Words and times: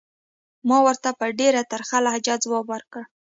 ملا 0.67 0.79
ورته 0.85 1.09
په 1.19 1.25
ډېره 1.39 1.61
ترخه 1.71 1.97
لهجه 2.05 2.35
ځواب 2.43 2.65
ورکړ. 2.69 3.01